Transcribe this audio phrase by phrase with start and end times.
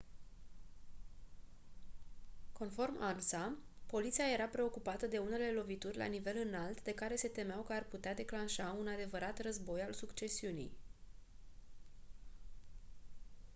[2.53, 3.55] conform ansa
[3.85, 7.83] «poliția era preocupată de unele lovituri la nivel înalt de care se temeau că ar
[7.83, 10.71] putea declanșa un adevărat război al succesiunii».